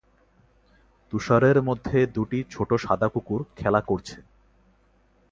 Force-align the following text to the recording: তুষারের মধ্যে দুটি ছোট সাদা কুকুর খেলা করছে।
তুষারের 1.11 1.57
মধ্যে 1.61 1.97
দুটি 2.07 2.39
ছোট 2.49 2.69
সাদা 2.75 3.07
কুকুর 3.07 3.41
খেলা 3.55 3.81
করছে। 3.81 4.17